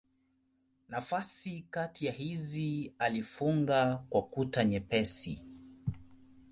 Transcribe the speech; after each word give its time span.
Nafasi 0.89 1.65
kati 1.69 2.05
ya 2.05 2.11
hizi 2.13 2.93
alifunga 2.99 4.03
kwa 4.09 4.21
kuta 4.23 4.63
nyepesi. 4.65 5.45